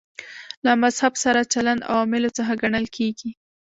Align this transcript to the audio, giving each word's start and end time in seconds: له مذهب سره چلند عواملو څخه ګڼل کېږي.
له 0.65 0.71
مذهب 0.83 1.13
سره 1.23 1.49
چلند 1.53 1.81
عواملو 1.91 2.29
څخه 2.37 2.59
ګڼل 2.61 2.85
کېږي. 2.95 3.29